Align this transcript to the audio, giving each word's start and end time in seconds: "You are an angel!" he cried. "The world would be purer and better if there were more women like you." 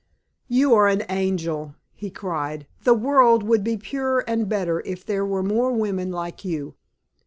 "You 0.47 0.73
are 0.73 0.87
an 0.87 1.03
angel!" 1.09 1.75
he 1.93 2.09
cried. 2.09 2.65
"The 2.85 2.95
world 2.95 3.43
would 3.43 3.63
be 3.63 3.77
purer 3.77 4.23
and 4.27 4.49
better 4.49 4.79
if 4.83 5.05
there 5.05 5.27
were 5.27 5.43
more 5.43 5.71
women 5.73 6.11
like 6.11 6.43
you." 6.43 6.73